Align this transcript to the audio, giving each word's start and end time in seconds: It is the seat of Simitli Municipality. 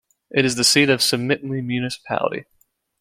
It 0.31 0.45
is 0.45 0.55
the 0.55 0.63
seat 0.63 0.89
of 0.89 0.99
Simitli 0.99 1.63
Municipality. 1.63 2.45